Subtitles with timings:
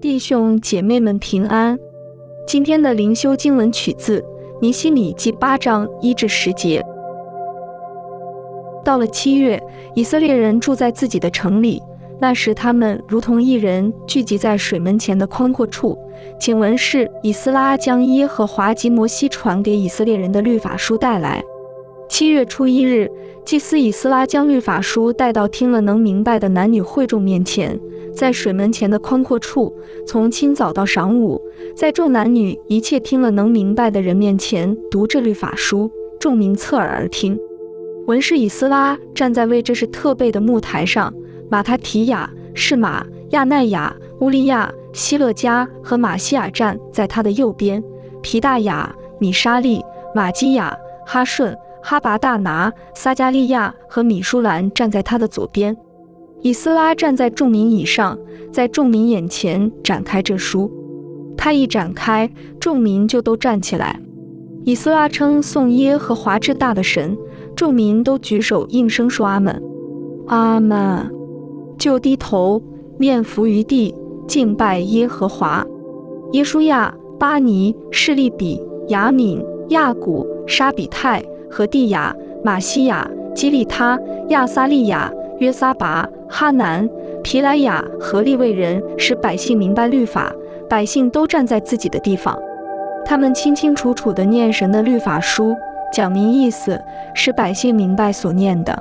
[0.00, 1.78] 弟兄姐妹们平安。
[2.46, 4.24] 今天的灵修经文取自
[4.58, 6.82] 尼希米记八章一至十节。
[8.82, 9.62] 到了七月，
[9.94, 11.82] 以色列人住在自己的城里，
[12.18, 15.98] 那时他们如同一人聚集在水门前的宽阔处。
[16.38, 21.44] 请文是以斯拉将耶和华及摩西传给以色列人的律法书带来。
[22.08, 23.10] 七月初一日，
[23.44, 27.78] 祭司以斯拉将律法书带到听了能明白的男女会众面前，
[28.14, 29.74] 在水门前的宽阔处，
[30.06, 31.40] 从清早到晌午，
[31.74, 37.38] 在众男女一切听了能明白的人面前读这律法书，众民侧耳而听。
[38.06, 41.12] 文士以斯拉站在为这是特备的木台上，
[41.50, 47.82] 马他提亚、是马、亚奈亚、乌利亚、希勒加和马西亚站在他的右边，
[48.20, 49.82] 皮大雅、米沙利、
[50.14, 51.56] 马基亚、哈顺。
[51.82, 55.74] 哈拔大拿、撒加利亚和米舒兰站在他的左边，
[56.42, 58.18] 以斯拉站在众民以上，
[58.52, 60.70] 在众民眼前展开这书。
[61.36, 64.00] 他一展开，众民就都站起来。
[64.64, 67.16] 以斯拉称颂耶和华之大的神，
[67.56, 69.62] 众民都举手应声说阿门，
[70.26, 71.10] 阿门，
[71.78, 72.62] 就低头
[72.98, 73.94] 面伏于地
[74.26, 75.66] 敬拜耶和华。
[76.32, 81.24] 耶书亚、巴尼、示利比、雅敏、亚古、沙比泰。
[81.52, 86.88] 和蒂亚、马西亚、基利他、亚撒利亚、约撒拔、哈南、
[87.22, 90.32] 皮莱亚和利未人，使百姓明白律法。
[90.68, 92.38] 百姓都站在自己的地方，
[93.04, 95.56] 他们清清楚楚地念神的律法书，
[95.92, 96.80] 讲明意思，
[97.14, 98.80] 使百姓明白所念的。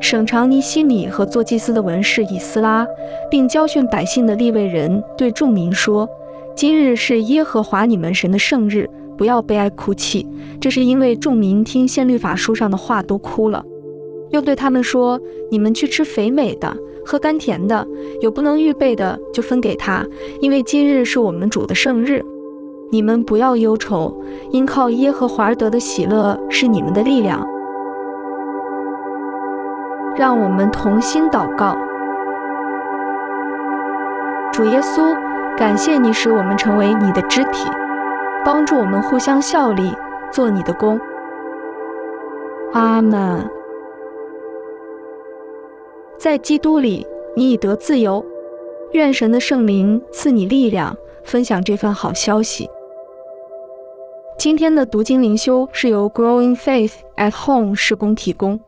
[0.00, 2.84] 省长尼西米和做祭司的文士以斯拉，
[3.30, 6.08] 并教训百姓的利未人，对众民说
[6.56, 10.26] ：“今日是耶和华你们神的圣日。”不要悲哀哭泣，
[10.60, 13.62] 这是因为众民听宪律法书上的话都哭了。
[14.32, 16.74] 又对他们说：“你们去吃肥美的，
[17.06, 17.86] 喝甘甜的，
[18.20, 20.04] 有不能预备的就分给他，
[20.40, 22.24] 因为今日是我们主的圣日。
[22.90, 24.14] 你们不要忧愁，
[24.50, 27.46] 因靠耶和华而得的喜乐是你们的力量。”
[30.16, 31.76] 让我们同心祷告：
[34.52, 35.16] 主耶稣，
[35.56, 37.70] 感谢你使我们成为你的肢体。
[38.44, 39.94] 帮助我们互相效力，
[40.32, 41.00] 做你的工。
[42.72, 43.61] 阿门。
[46.22, 48.24] 在基督里，你已得自由。
[48.92, 52.70] 愿神的圣灵赐你力量，分享这份好消息。
[54.38, 58.60] 今天的读经灵修是由 Growing Faith at Home 施工提供。